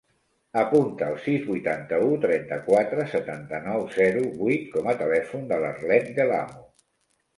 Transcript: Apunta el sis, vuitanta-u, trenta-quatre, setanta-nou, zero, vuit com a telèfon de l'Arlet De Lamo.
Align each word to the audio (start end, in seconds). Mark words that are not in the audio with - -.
Apunta 0.61 1.09
el 1.11 1.17
sis, 1.25 1.43
vuitanta-u, 1.49 2.07
trenta-quatre, 2.23 3.05
setanta-nou, 3.13 3.85
zero, 3.99 4.25
vuit 4.41 4.67
com 4.77 4.91
a 4.95 4.99
telèfon 5.03 5.49
de 5.53 5.61
l'Arlet 5.67 6.11
De 6.21 6.27
Lamo. 6.33 6.65